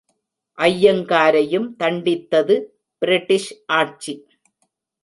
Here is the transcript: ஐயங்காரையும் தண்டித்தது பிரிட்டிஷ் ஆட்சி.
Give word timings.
ஐயங்காரையும் 0.57 1.67
தண்டித்தது 1.79 2.57
பிரிட்டிஷ் 3.01 3.51
ஆட்சி. 3.65 4.15